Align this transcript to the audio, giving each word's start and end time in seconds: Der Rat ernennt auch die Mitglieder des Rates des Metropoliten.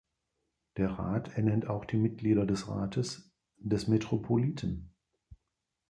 Der 0.77 0.89
Rat 0.97 1.35
ernennt 1.37 1.67
auch 1.67 1.85
die 1.85 1.97
Mitglieder 1.97 2.47
des 2.47 2.67
Rates 2.67 3.31
des 3.59 3.87
Metropoliten. 3.87 4.95